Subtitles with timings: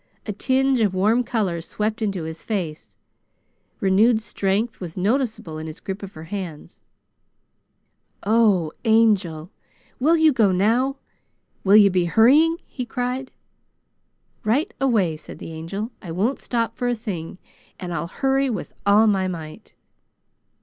[0.25, 2.95] A tinge of warm color swept into his face.
[3.79, 6.81] Renewed strength was noticeable in his grip of her hands.
[8.23, 9.51] "Oh Angel!
[9.99, 10.95] Will you go now?
[11.63, 13.31] Will you be hurrying?" he cried.
[14.43, 15.91] "Right away," said the Angel.
[16.01, 17.37] "I won't stop for a thing,
[17.79, 19.75] and I'll hurry with all my might."